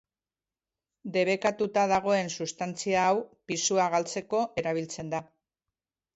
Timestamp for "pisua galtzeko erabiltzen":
3.53-5.15